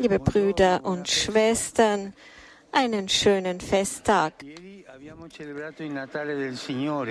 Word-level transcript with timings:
Liebe 0.00 0.18
Brüder 0.18 0.84
und 0.84 1.08
Schwestern, 1.08 2.12
einen 2.72 3.08
schönen 3.08 3.60
Festtag. 3.60 4.34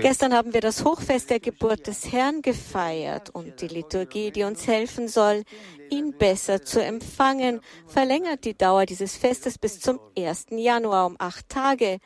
Gestern 0.01 0.33
haben 0.33 0.53
wir 0.53 0.61
das 0.61 0.83
Hochfest 0.83 1.29
der 1.29 1.39
Geburt 1.39 1.87
des 1.87 2.11
Herrn 2.11 2.41
gefeiert 2.41 3.29
und 3.29 3.61
die 3.61 3.67
Liturgie, 3.67 4.31
die 4.31 4.43
uns 4.43 4.67
helfen 4.67 5.07
soll, 5.07 5.43
ihn 5.89 6.17
besser 6.17 6.61
zu 6.61 6.83
empfangen, 6.83 7.61
verlängert 7.87 8.43
die 8.43 8.57
Dauer 8.57 8.85
dieses 8.85 9.15
Festes 9.15 9.57
bis 9.57 9.79
zum 9.79 9.99
1. 10.17 10.47
Januar 10.51 11.05
um 11.05 11.15
acht 11.19 11.47
Tage. 11.47 11.99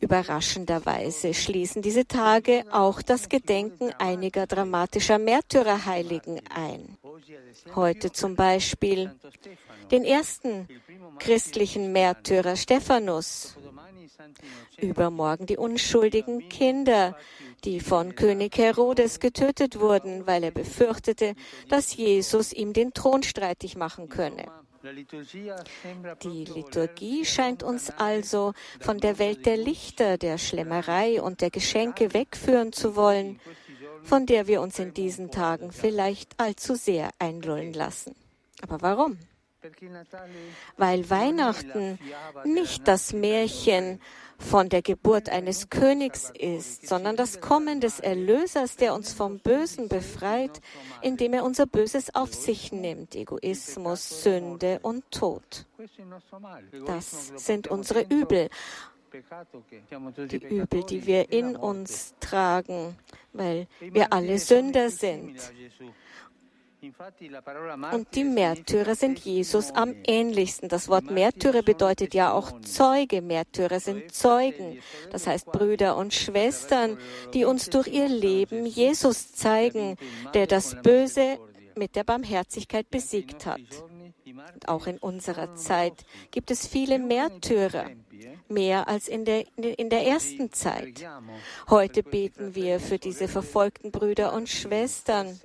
Überraschenderweise 0.00 1.34
schließen 1.34 1.82
diese 1.82 2.06
Tage 2.06 2.64
auch 2.70 3.02
das 3.02 3.28
Gedenken 3.28 3.90
einiger 3.98 4.46
dramatischer 4.46 5.18
Märtyrerheiligen 5.18 6.40
ein. 6.54 6.96
Heute 7.74 8.12
zum 8.12 8.36
Beispiel 8.36 9.12
den 9.90 10.04
ersten 10.04 10.68
christlichen 11.18 11.92
Märtyrer 11.92 12.56
Stephanus, 12.56 13.56
übermorgen 14.76 15.46
die 15.46 15.56
unschuldigen 15.56 16.48
Kinder, 16.48 17.16
die 17.64 17.80
von 17.80 18.14
König 18.14 18.56
Herodes 18.56 19.18
getötet 19.18 19.80
wurden, 19.80 20.26
weil 20.26 20.44
er 20.44 20.52
befürchtete, 20.52 21.34
dass 21.68 21.96
Jesus 21.96 22.52
ihm 22.52 22.72
den 22.72 22.94
Thron 22.94 23.22
streitig 23.24 23.76
machen 23.76 24.08
könne. 24.08 24.46
Die 24.82 26.44
Liturgie 26.44 27.24
scheint 27.24 27.62
uns 27.62 27.90
also 27.90 28.54
von 28.80 28.98
der 28.98 29.18
Welt 29.18 29.44
der 29.46 29.56
Lichter, 29.56 30.18
der 30.18 30.38
Schlemmerei 30.38 31.20
und 31.20 31.40
der 31.40 31.50
Geschenke 31.50 32.14
wegführen 32.14 32.72
zu 32.72 32.94
wollen, 32.94 33.40
von 34.02 34.26
der 34.26 34.46
wir 34.46 34.60
uns 34.60 34.78
in 34.78 34.94
diesen 34.94 35.30
Tagen 35.30 35.72
vielleicht 35.72 36.38
allzu 36.38 36.74
sehr 36.74 37.10
einlullen 37.18 37.72
lassen. 37.72 38.14
Aber 38.62 38.80
warum? 38.80 39.18
Weil 40.76 41.10
Weihnachten 41.10 41.98
nicht 42.44 42.86
das 42.86 43.12
Märchen 43.12 44.00
von 44.38 44.68
der 44.68 44.82
Geburt 44.82 45.28
eines 45.28 45.68
Königs 45.68 46.30
ist, 46.38 46.86
sondern 46.86 47.16
das 47.16 47.40
Kommen 47.40 47.80
des 47.80 47.98
Erlösers, 47.98 48.76
der 48.76 48.94
uns 48.94 49.12
vom 49.12 49.40
Bösen 49.40 49.88
befreit, 49.88 50.60
indem 51.02 51.34
er 51.34 51.44
unser 51.44 51.66
Böses 51.66 52.14
auf 52.14 52.32
sich 52.32 52.70
nimmt, 52.72 53.16
Egoismus, 53.16 54.22
Sünde 54.22 54.78
und 54.82 55.10
Tod. 55.10 55.66
Das 56.86 57.32
sind 57.36 57.68
unsere 57.68 58.02
Übel, 58.02 58.48
die 59.12 60.36
Übel, 60.36 60.84
die 60.84 61.06
wir 61.06 61.32
in 61.32 61.56
uns 61.56 62.14
tragen, 62.20 62.96
weil 63.32 63.66
wir 63.80 64.12
alle 64.12 64.38
Sünder 64.38 64.90
sind. 64.90 65.40
Und 67.92 68.14
die 68.14 68.24
Märtyrer 68.24 68.94
sind 68.94 69.18
Jesus 69.18 69.72
am 69.72 69.94
ähnlichsten. 70.06 70.68
Das 70.68 70.88
Wort 70.88 71.10
Märtyrer 71.10 71.62
bedeutet 71.62 72.14
ja 72.14 72.32
auch 72.32 72.60
Zeuge. 72.60 73.20
Märtyrer 73.20 73.80
sind 73.80 74.12
Zeugen. 74.14 74.80
Das 75.10 75.26
heißt 75.26 75.46
Brüder 75.46 75.96
und 75.96 76.14
Schwestern, 76.14 76.98
die 77.34 77.44
uns 77.44 77.70
durch 77.70 77.88
ihr 77.88 78.08
Leben 78.08 78.64
Jesus 78.64 79.32
zeigen, 79.32 79.96
der 80.34 80.46
das 80.46 80.80
Böse 80.82 81.38
mit 81.74 81.96
der 81.96 82.04
Barmherzigkeit 82.04 82.88
besiegt 82.90 83.46
hat. 83.46 83.60
Auch 84.66 84.86
in 84.86 84.98
unserer 84.98 85.54
Zeit 85.54 86.04
gibt 86.30 86.50
es 86.50 86.66
viele 86.66 86.98
Märtyrer, 86.98 87.90
mehr 88.48 88.88
als 88.88 89.08
in 89.08 89.24
der, 89.24 89.44
in 89.56 89.90
der 89.90 90.06
ersten 90.06 90.52
Zeit. 90.52 91.06
Heute 91.68 92.02
beten 92.02 92.54
wir 92.54 92.80
für 92.80 92.98
diese 92.98 93.28
verfolgten 93.28 93.90
Brüder 93.90 94.32
und 94.32 94.48
Schwestern, 94.48 95.38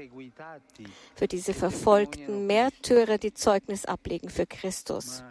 für 1.16 1.28
diese 1.28 1.54
verfolgten 1.54 2.48
Märtyrer, 2.48 3.18
die 3.18 3.34
Zeugnis 3.34 3.86
ablegen 3.86 4.30
für 4.30 4.46
Christus. 4.46 5.24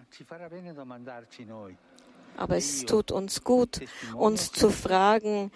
Aber 2.37 2.57
es 2.57 2.85
tut 2.85 3.13
uns 3.13 3.45
gut, 3.45 3.81
uns 4.15 4.53
zu 4.53 4.71
fragen, 4.71 5.51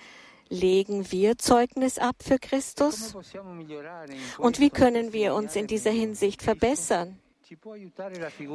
legen 0.49 1.11
wir 1.11 1.39
Zeugnis 1.39 1.99
ab 1.99 2.17
für 2.23 2.39
Christus? 2.39 3.15
Und 4.39 4.61
wie 4.61 4.71
können 4.71 5.13
wir 5.13 5.35
uns 5.35 5.57
in 5.57 5.67
dieser 5.67 5.91
Hinsicht 5.91 6.43
verbessern? 6.43 7.19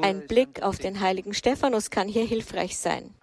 Ein 0.02 0.28
Blick 0.28 0.62
auf 0.63 0.78
den 0.78 1.00
heiligen 1.00 1.34
Stephanus 1.34 1.90
kann 1.90 2.09
hier 2.09 2.25
hilfreich 2.25 2.78
sein. 2.78 3.13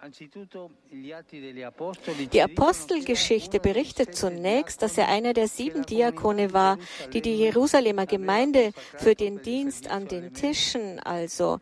Die 2.33 2.41
Apostelgeschichte 2.41 3.59
berichtet 3.59 4.15
zunächst, 4.15 4.81
dass 4.81 4.97
er 4.97 5.09
einer 5.09 5.33
der 5.33 5.47
sieben 5.47 5.85
Diakone 5.85 6.53
war, 6.53 6.79
die 7.13 7.21
die 7.21 7.35
Jerusalemer 7.35 8.07
Gemeinde 8.07 8.71
für 8.97 9.13
den 9.13 9.43
Dienst 9.43 9.89
an 9.89 10.07
den 10.07 10.33
Tischen, 10.33 10.99
also 10.99 11.59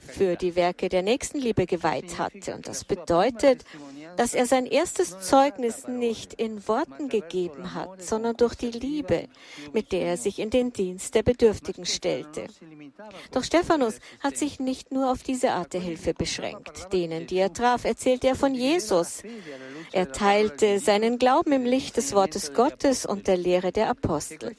für 0.00 0.36
die 0.36 0.56
Werke 0.56 0.88
der 0.88 1.02
Nächstenliebe 1.02 1.66
geweiht 1.66 2.18
hatte. 2.18 2.54
Und 2.54 2.66
das 2.66 2.84
bedeutet, 2.84 3.64
dass 4.16 4.34
er 4.34 4.46
sein 4.46 4.64
erstes 4.64 5.20
Zeugnis 5.20 5.86
nicht 5.86 6.32
in 6.34 6.66
Worten 6.66 7.10
gegeben 7.10 7.74
hat, 7.74 8.02
sondern 8.02 8.36
durch 8.36 8.54
die 8.54 8.70
Liebe, 8.70 9.28
mit 9.72 9.92
der 9.92 10.06
er 10.06 10.16
sich 10.16 10.38
in 10.38 10.50
den 10.50 10.72
Dienst 10.72 11.14
der 11.14 11.22
Bedürftigen 11.22 11.84
stellte. 11.84 12.46
Doch 13.34 13.42
Stephanus 13.42 13.98
hat 14.20 14.36
sich 14.36 14.60
nicht 14.60 14.92
nur 14.92 15.10
auf 15.10 15.24
diese 15.24 15.50
Art 15.50 15.72
der 15.72 15.80
Hilfe 15.80 16.14
beschränkt. 16.14 16.92
Denen, 16.92 17.26
die 17.26 17.38
er 17.38 17.52
traf, 17.52 17.84
erzählte 17.84 18.28
er 18.28 18.36
von 18.36 18.54
Jesus. 18.54 19.24
Er 19.90 20.12
teilte 20.12 20.78
seinen 20.78 21.18
Glauben 21.18 21.50
im 21.50 21.64
Licht 21.64 21.96
des 21.96 22.14
Wortes 22.14 22.54
Gottes 22.54 23.04
und 23.04 23.26
der 23.26 23.36
Lehre 23.36 23.72
der 23.72 23.90
Apostel. 23.90 24.54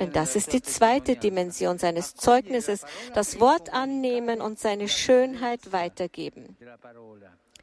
Denn 0.00 0.10
das 0.12 0.34
ist 0.34 0.52
die 0.52 0.62
zweite 0.62 1.14
Dimension 1.14 1.78
seines 1.78 2.16
Zeugnisses, 2.16 2.84
das 3.14 3.38
Wort 3.38 3.72
annehmen 3.72 4.40
und 4.40 4.58
seine 4.58 4.88
Schönheit 4.88 5.72
weitergeben. 5.72 6.56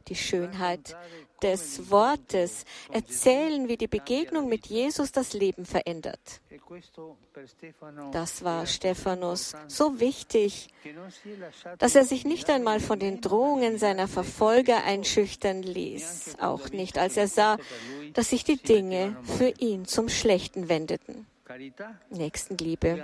Die 0.07 0.15
Schönheit 0.15 0.95
des 1.41 1.91
Wortes 1.91 2.65
erzählen, 2.91 3.67
wie 3.67 3.77
die 3.77 3.87
Begegnung 3.87 4.49
mit 4.49 4.67
Jesus 4.67 5.11
das 5.11 5.33
Leben 5.33 5.65
verändert. 5.65 6.19
Das 8.11 8.43
war 8.43 8.65
Stephanus 8.65 9.53
so 9.67 9.99
wichtig, 9.99 10.69
dass 11.77 11.95
er 11.95 12.05
sich 12.05 12.25
nicht 12.25 12.49
einmal 12.49 12.79
von 12.79 12.99
den 12.99 13.21
Drohungen 13.21 13.77
seiner 13.77 14.07
Verfolger 14.07 14.83
einschüchtern 14.83 15.61
ließ, 15.61 16.37
auch 16.41 16.69
nicht 16.69 16.97
als 16.97 17.17
er 17.17 17.27
sah, 17.27 17.57
dass 18.13 18.29
sich 18.31 18.43
die 18.43 18.57
Dinge 18.57 19.15
für 19.37 19.49
ihn 19.59 19.85
zum 19.85 20.09
Schlechten 20.09 20.69
wendeten. 20.69 21.27
Nächstenliebe 22.09 23.03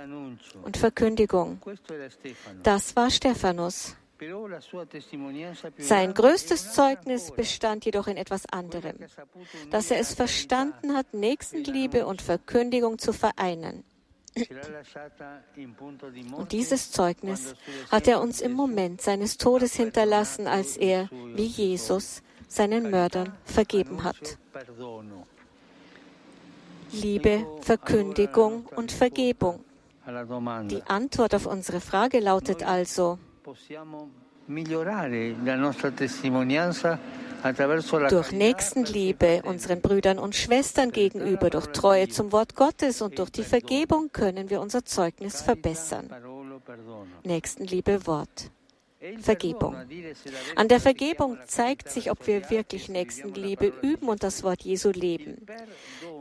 und 0.62 0.76
Verkündigung. 0.76 1.60
Das 2.62 2.94
war 2.96 3.10
Stephanus. 3.10 3.96
Sein 5.78 6.14
größtes 6.14 6.72
Zeugnis 6.72 7.30
bestand 7.30 7.84
jedoch 7.84 8.06
in 8.06 8.16
etwas 8.16 8.46
anderem, 8.46 8.96
dass 9.70 9.90
er 9.90 9.98
es 9.98 10.14
verstanden 10.14 10.94
hat, 10.94 11.12
Nächstenliebe 11.14 12.06
und 12.06 12.22
Verkündigung 12.22 12.98
zu 12.98 13.12
vereinen. 13.12 13.84
Und 16.36 16.52
dieses 16.52 16.90
Zeugnis 16.90 17.54
hat 17.90 18.08
er 18.08 18.20
uns 18.20 18.40
im 18.40 18.52
Moment 18.52 19.00
seines 19.00 19.36
Todes 19.38 19.74
hinterlassen, 19.74 20.48
als 20.48 20.76
er, 20.76 21.08
wie 21.34 21.46
Jesus, 21.46 22.22
seinen 22.48 22.90
Mördern 22.90 23.32
vergeben 23.44 24.02
hat. 24.02 24.38
Liebe, 26.90 27.46
Verkündigung 27.60 28.66
und 28.76 28.92
Vergebung. 28.92 29.64
Die 30.68 30.82
Antwort 30.86 31.34
auf 31.34 31.46
unsere 31.46 31.80
Frage 31.80 32.20
lautet 32.20 32.62
also, 32.62 33.18
durch 38.08 38.32
Nächstenliebe 38.32 39.42
unseren 39.44 39.80
Brüdern 39.80 40.18
und 40.18 40.34
Schwestern 40.34 40.92
gegenüber, 40.92 41.50
durch 41.50 41.66
Treue 41.68 42.08
zum 42.08 42.32
Wort 42.32 42.54
Gottes 42.54 43.02
und 43.02 43.18
durch 43.18 43.30
die 43.30 43.42
Vergebung 43.42 44.10
können 44.12 44.48
wir 44.48 44.60
unser 44.60 44.84
Zeugnis 44.84 45.42
verbessern. 45.42 46.10
Nächstenliebe 47.22 48.06
Wort. 48.06 48.50
Vergebung. 49.20 49.76
An 50.56 50.68
der 50.68 50.80
Vergebung 50.80 51.36
zeigt 51.46 51.90
sich, 51.90 52.10
ob 52.10 52.26
wir 52.26 52.48
wirklich 52.48 52.88
Nächstenliebe 52.88 53.72
üben 53.82 54.08
und 54.08 54.22
das 54.22 54.42
Wort 54.42 54.62
Jesu 54.62 54.90
leben. 54.90 55.46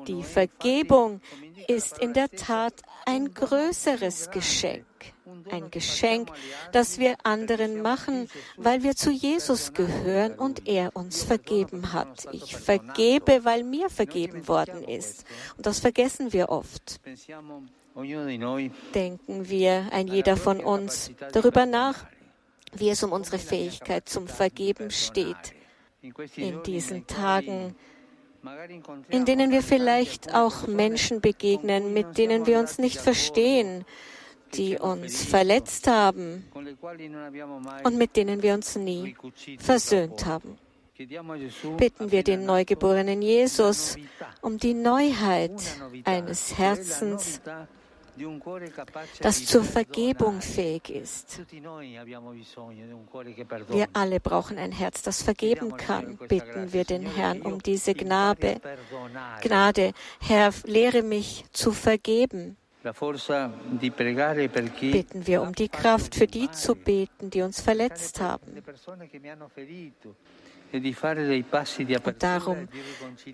Die 0.07 0.23
Vergebung 0.23 1.21
ist 1.69 1.97
in 1.99 2.13
der 2.13 2.29
Tat 2.29 2.81
ein 3.05 3.33
größeres 3.33 4.31
Geschenk. 4.31 4.85
Ein 5.49 5.71
Geschenk, 5.71 6.29
das 6.71 6.99
wir 6.99 7.15
anderen 7.23 7.81
machen, 7.81 8.27
weil 8.57 8.83
wir 8.83 8.95
zu 8.95 9.11
Jesus 9.11 9.73
gehören 9.73 10.33
und 10.33 10.67
er 10.67 10.95
uns 10.95 11.23
vergeben 11.23 11.93
hat. 11.93 12.27
Ich 12.31 12.55
vergebe, 12.55 13.45
weil 13.45 13.63
mir 13.63 13.89
vergeben 13.89 14.47
worden 14.47 14.83
ist. 14.83 15.25
Und 15.55 15.65
das 15.65 15.79
vergessen 15.79 16.33
wir 16.33 16.49
oft. 16.49 16.99
Denken 18.95 19.49
wir, 19.49 19.87
ein 19.91 20.07
jeder 20.07 20.35
von 20.35 20.59
uns, 20.59 21.11
darüber 21.31 21.65
nach, 21.65 22.05
wie 22.73 22.89
es 22.89 23.03
um 23.03 23.11
unsere 23.11 23.37
Fähigkeit 23.37 24.09
zum 24.09 24.27
Vergeben 24.27 24.91
steht. 24.91 25.53
In 26.35 26.63
diesen 26.63 27.07
Tagen 27.07 27.75
in 29.07 29.23
denen 29.23 29.51
wir 29.51 29.63
vielleicht 29.63 30.35
auch 30.35 30.67
Menschen 30.67 31.21
begegnen, 31.21 31.93
mit 31.93 32.17
denen 32.17 32.45
wir 32.45 32.59
uns 32.59 32.77
nicht 32.77 32.99
verstehen, 32.99 33.85
die 34.55 34.77
uns 34.77 35.25
verletzt 35.25 35.87
haben 35.87 36.45
und 37.83 37.97
mit 37.97 38.15
denen 38.15 38.41
wir 38.41 38.53
uns 38.53 38.75
nie 38.75 39.15
versöhnt 39.59 40.25
haben. 40.25 40.57
Bitten 41.77 42.11
wir 42.11 42.23
den 42.23 42.45
neugeborenen 42.45 43.21
Jesus 43.21 43.97
um 44.41 44.57
die 44.57 44.75
Neuheit 44.75 45.51
eines 46.05 46.57
Herzens, 46.57 47.41
das 49.19 49.45
zur 49.45 49.63
Vergebung 49.63 50.39
fähig 50.41 50.91
ist. 50.91 51.41
Wir 53.69 53.87
alle 53.93 54.19
brauchen 54.19 54.59
ein 54.59 54.71
Herz, 54.71 55.01
das 55.01 55.23
vergeben 55.23 55.75
kann. 55.77 56.17
Bitten 56.27 56.73
wir 56.73 56.83
den 56.83 57.07
Herrn 57.07 57.41
um 57.41 57.61
diese 57.61 57.95
Gnade. 57.95 58.61
Gnade, 59.41 59.93
Herr, 60.19 60.53
lehre 60.65 61.01
mich 61.01 61.45
zu 61.53 61.71
vergeben. 61.71 62.55
Bitten 64.91 65.27
wir 65.27 65.41
um 65.41 65.53
die 65.53 65.69
Kraft, 65.69 66.15
für 66.15 66.27
die 66.27 66.51
zu 66.51 66.75
beten, 66.75 67.29
die 67.29 67.41
uns 67.41 67.61
verletzt 67.61 68.19
haben. 68.19 68.61
Und 70.73 72.23
darum 72.23 72.67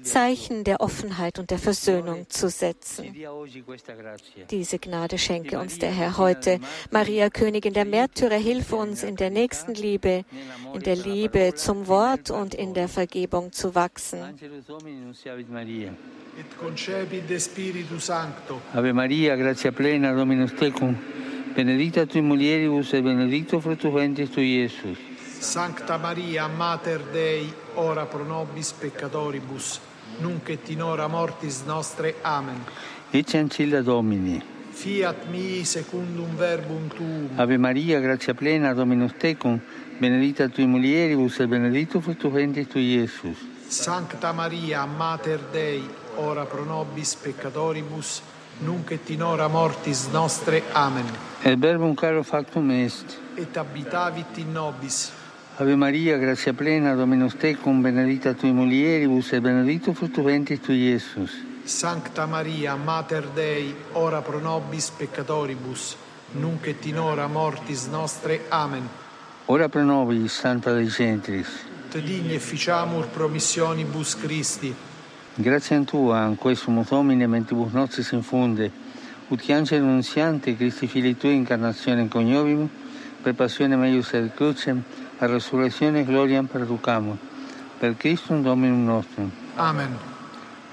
Zeichen 0.04 0.64
der 0.66 0.82
Offenheit 0.82 1.40
und 1.40 1.50
der 1.52 1.58
Versöhnung 1.58 2.30
zu 2.30 2.50
setzen. 2.50 3.16
Diese 4.52 4.78
Gnade 4.78 5.18
schenke 5.18 5.58
uns 5.58 5.80
der 5.80 5.92
Herr 5.92 6.18
heute. 6.18 6.60
Maria, 6.92 7.30
Königin 7.30 7.74
der 7.74 7.86
Märtyrer, 7.86 8.36
hilf 8.36 8.74
uns 8.74 9.04
in 9.04 9.16
der 9.16 9.30
Nächstenliebe, 9.30 10.26
in 10.74 10.82
der 10.82 10.98
Liebe 10.98 11.54
zum 11.56 11.88
Wort 11.88 12.30
und 12.30 12.54
in 12.54 12.74
der 12.74 12.90
Vergebung 12.90 13.54
zu 13.54 13.74
wachsen. 13.74 14.20
Ave 18.74 18.94
Maria, 18.94 19.36
gratia 19.40 19.72
plena, 19.72 20.12
Dominus 20.12 20.54
tecum, 20.54 20.96
benedicta 21.56 22.06
tui 22.06 22.22
mulieribus 22.22 22.92
et 22.94 23.02
benedictus 23.02 23.62
fructus 23.64 23.94
ventris 23.94 24.30
tui, 24.30 24.60
Iesus. 24.60 24.98
Sancta 25.40 25.98
Maria, 25.98 26.48
Mater 26.48 27.00
Dei, 27.14 27.52
ora 27.76 28.06
pro 28.06 28.26
nobis 28.26 28.74
peccatoribus, 28.74 29.80
nunc 30.20 30.50
et 30.50 30.70
in 30.70 30.82
hora 30.82 31.08
mortis 31.08 31.64
nostre. 31.66 32.16
Amen. 32.22 32.66
Ecce 33.12 33.38
ancilla 33.38 33.82
Domini. 33.82 34.44
Fiat 34.72 35.28
mi 35.32 35.64
secundum 35.64 36.36
verbum 36.36 36.90
tuum. 36.90 37.30
Ave 37.36 37.58
Maria, 37.58 38.00
gratia 38.02 38.34
plena, 38.34 38.74
Dominus 38.74 39.14
tecum, 39.18 39.58
benedicta 40.00 40.50
tui 40.50 40.66
mulieribus 40.66 41.40
et 41.40 41.48
benedictus 41.48 42.04
fructus 42.04 42.32
ventris 42.32 42.68
tui, 42.68 42.98
Iesus. 42.98 43.38
Sancta 43.68 44.34
Maria, 44.34 44.86
Mater 44.86 45.40
Dei, 45.52 45.88
ora 46.18 46.44
pro 46.44 46.66
nobis 46.66 47.16
peccatoribus, 47.16 48.22
nunc 48.62 48.92
et 48.92 49.10
in 49.10 49.22
hora 49.22 49.48
mortis 49.48 50.08
nostre. 50.12 50.64
Amen. 50.74 51.06
Et 51.44 51.58
verbum 51.58 51.96
caro 51.96 52.24
factum 52.24 52.72
est. 52.72 53.18
Et 53.38 53.58
habitavit 53.58 54.38
in 54.38 54.52
nobis. 54.54 55.12
Ave 55.60 55.76
Maria, 55.76 56.18
gratia 56.18 56.54
plena, 56.54 56.96
Dominus 56.96 57.36
tecum, 57.36 57.82
benedicta 57.82 58.34
tui 58.34 58.52
mulieribus 58.52 59.34
et 59.34 59.42
benedictus 59.42 59.98
fructus 59.98 60.24
ventris 60.24 60.62
tui, 60.62 60.88
Iesus. 60.88 61.32
Sancta 61.66 62.26
Maria, 62.26 62.76
Mater 62.76 63.28
Dei, 63.36 63.76
ora 63.94 64.22
pro 64.22 64.40
nobis 64.40 64.90
peccatoribus, 64.90 65.98
nunc 66.32 66.66
et 66.68 66.86
in 66.86 67.00
hora 67.00 67.28
mortis 67.28 67.88
nostre. 67.88 68.46
Amen. 68.50 68.88
Ora 69.48 69.68
pro 69.68 69.84
nobis, 69.84 70.32
Santa 70.32 70.72
Dei 70.72 70.88
Gentris. 70.88 71.48
Te 71.90 72.02
digni 72.02 72.36
efficiamur 72.36 73.08
promissionibus 73.08 74.16
Christi. 74.16 74.74
Grazie 75.42 75.78
a 75.78 75.84
Tua, 75.84 76.26
in 76.26 76.36
questo 76.36 76.70
Domine, 76.70 77.26
mentibus 77.26 77.72
nostris 77.72 78.12
infunde, 78.12 78.70
ut 79.30 79.40
che 79.40 79.54
angelo 79.54 79.86
nunziante, 79.86 80.54
Christi 80.58 80.86
Fili 80.86 81.16
Tui, 81.16 81.34
incarnazione 81.34 82.10
coniovimo, 82.10 82.68
per 83.22 83.36
passione 83.36 83.78
meius 83.78 84.12
et 84.12 84.34
crucem, 84.34 84.84
a 85.20 85.26
resurrezione 85.28 86.04
gloriam 86.04 86.46
perducamur. 86.46 87.16
Per 87.80 87.96
Christum 87.96 88.42
Dominum 88.42 88.84
nostrum. 88.84 89.32
Amen. 89.56 90.09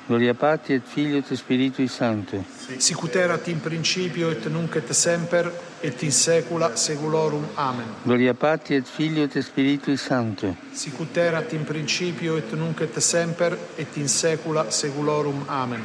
Gloria 0.09 0.35
Patri 0.35 0.75
et 0.75 0.83
Filio 0.87 1.19
et 1.19 1.35
Spiritui 1.35 1.89
Sancto. 1.89 2.45
Sicut 2.79 3.17
erat 3.17 3.49
in 3.49 3.59
principio 3.59 4.31
et 4.31 4.47
nunc 4.47 4.77
et 4.77 4.93
semper 4.95 5.51
et 5.83 6.03
in 6.03 6.13
saecula 6.13 6.77
saeculorum. 6.77 7.45
Amen. 7.57 7.89
Gloria 8.05 8.33
Patri 8.35 8.77
et 8.77 8.87
Filio 8.87 9.25
et 9.25 9.43
Spiritui 9.43 9.97
Sancto. 9.97 10.55
Sicut 10.73 11.17
erat 11.17 11.53
in 11.55 11.65
principio 11.65 12.37
et 12.37 12.53
nunc 12.53 12.81
et 12.83 13.01
semper 13.01 13.59
et 13.77 13.97
in 13.97 14.07
saecula 14.07 14.71
saeculorum. 14.71 15.43
Amen. 15.49 15.83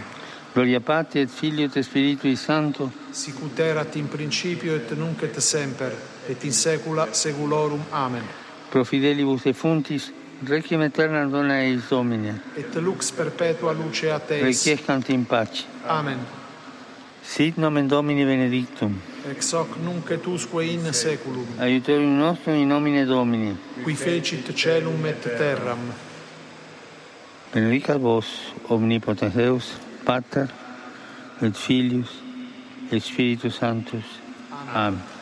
Gloria 0.53 0.81
Patri 0.81 1.21
et 1.21 1.29
Filio 1.29 1.65
et 1.65 1.81
Spiritui 1.81 2.35
Sancto. 2.35 2.91
Sicut 3.09 3.59
erat 3.59 3.95
in 3.95 4.07
principio 4.07 4.75
et 4.75 4.91
nunc 4.91 5.23
et 5.23 5.41
semper 5.41 5.97
et 6.29 6.43
in 6.43 6.53
saecula 6.53 7.07
saeculorum. 7.11 7.81
Amen. 7.91 8.23
Pro 8.69 8.83
fidelibus 8.83 9.41
defuntis 9.43 10.11
Requiem 10.43 10.81
aeternam 10.81 11.29
dona 11.29 11.61
eis 11.63 11.89
Domine. 11.89 12.41
Et 12.57 12.75
lux 12.75 13.11
perpetua 13.11 13.73
luce 13.73 14.09
a 14.09 14.19
Teis. 14.19 14.43
Requiescant 14.43 15.09
in 15.09 15.23
pace. 15.23 15.65
Amen. 15.87 16.17
Sit 17.23 17.57
nomen 17.57 17.87
Domini 17.87 18.25
benedictum. 18.25 18.99
Ex 19.29 19.53
hoc 19.53 19.77
nunc 19.77 20.09
et 20.09 20.25
usque 20.25 20.63
in 20.63 20.91
saeculum. 20.91 21.45
Aiutorium 21.59 22.17
nostrum 22.17 22.55
in 22.55 22.67
nomine 22.67 23.05
Domini. 23.05 23.55
Qui 23.83 23.95
fecit 23.95 24.51
celum 24.55 25.05
et 25.05 25.21
terram. 25.37 25.93
Benedicat 27.53 27.99
vos, 27.99 28.25
omnipotens 28.69 29.33
Deus, 29.35 29.77
Pater, 30.05 30.47
et 31.41 31.55
Filius, 31.55 32.21
et 32.91 32.99
Spiritus 32.99 33.59
Sanctus. 33.59 34.05
Amen. 34.51 34.75
Amen. 34.75 35.20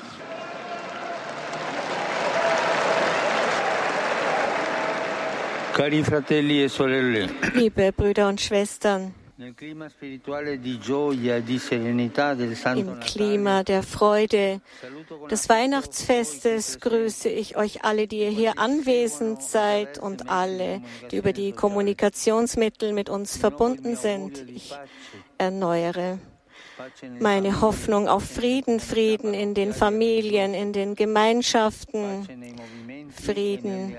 Liebe 7.53 7.93
Brüder 7.93 8.27
und 8.27 8.41
Schwestern, 8.41 9.13
im 9.37 9.55
Klima 12.99 13.63
der 13.63 13.83
Freude 13.83 14.59
des 15.31 15.47
Weihnachtsfestes 15.47 16.81
grüße 16.81 17.29
ich 17.29 17.55
euch 17.55 17.85
alle, 17.85 18.07
die 18.07 18.19
ihr 18.19 18.29
hier 18.29 18.59
anwesend 18.59 19.41
seid 19.41 19.97
und 19.97 20.29
alle, 20.29 20.81
die 21.11 21.15
über 21.15 21.31
die 21.31 21.53
Kommunikationsmittel 21.53 22.91
mit 22.91 23.09
uns 23.09 23.37
verbunden 23.37 23.95
sind. 23.95 24.49
Ich 24.49 24.73
erneuere 25.37 26.19
meine 27.19 27.61
Hoffnung 27.61 28.07
auf 28.07 28.23
Frieden, 28.23 28.79
Frieden 28.79 29.33
in 29.33 29.53
den 29.53 29.73
Familien, 29.73 30.53
in 30.53 30.73
den 30.73 30.95
Gemeinschaften, 30.95 32.27
Frieden 33.11 33.95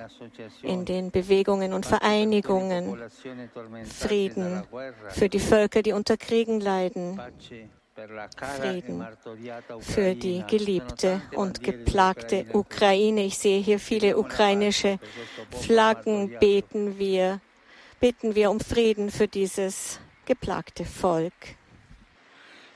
in 0.63 0.85
den 0.85 1.11
Bewegungen 1.11 1.73
und 1.73 1.87
Vereinigungen, 1.87 2.99
Frieden 3.85 4.63
für 5.09 5.29
die 5.29 5.41
Völker, 5.41 5.83
die 5.83 5.93
unter 5.93 6.17
Kriegen 6.17 6.61
leiden, 6.61 7.21
Frieden 8.57 9.07
für 9.81 10.15
die 10.15 10.43
geliebte 10.47 11.21
und 11.35 11.63
geplagte 11.63 12.47
Ukraine. 12.53 13.25
Ich 13.25 13.37
sehe 13.37 13.61
hier 13.61 13.79
viele 13.79 14.17
ukrainische 14.17 14.99
Flaggen. 15.51 16.39
Beten 16.41 16.99
wir, 16.99 17.41
bitten 18.01 18.35
wir 18.35 18.51
um 18.51 18.61
Frieden 18.61 19.11
für 19.11 19.29
dieses 19.29 20.01
geplagte 20.25 20.85
Volk. 20.85 21.60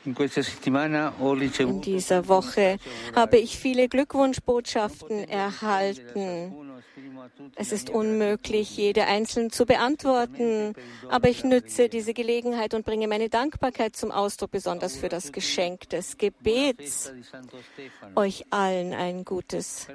In 0.04 1.80
dieser 1.80 2.28
Woche 2.28 2.78
habe 3.14 3.38
ich 3.38 3.58
viele 3.58 3.88
Glückwunschbotschaften 3.88 5.28
erhalten. 5.28 6.52
Es 7.56 7.73
ist 7.73 7.90
unmöglich, 7.90 8.76
jede 8.76 9.06
einzeln 9.06 9.50
zu 9.50 9.64
beantworten, 9.66 10.75
aber 11.08 11.28
ich 11.28 11.44
nütze 11.44 11.88
diese 11.88 12.12
Gelegenheit 12.12 12.75
und 12.75 12.84
bringe 12.84 13.08
meine 13.08 13.28
Dankbarkeit 13.28 13.96
zum 13.96 14.11
Ausdruck, 14.11 14.50
besonders 14.50 14.96
für 14.96 15.08
das 15.08 15.32
Geschenk 15.32 15.88
des 15.88 16.18
Gebets. 16.18 17.12
Euch 18.14 18.44
allen 18.50 18.92
ein 18.92 19.25
gutes 19.25 19.88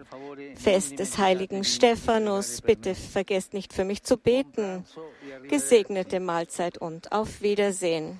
Fest 0.55 0.99
des 0.99 1.17
heiligen 1.17 1.63
Stephanus. 1.63 2.61
Bitte 2.61 2.95
vergesst 2.95 3.53
nicht 3.53 3.73
für 3.73 3.85
mich 3.85 4.03
zu 4.03 4.17
beten. 4.17 4.85
Gesegnete 5.49 6.19
Mahlzeit 6.19 6.77
und 6.77 7.11
auf 7.11 7.41
Wiedersehen. 7.41 8.19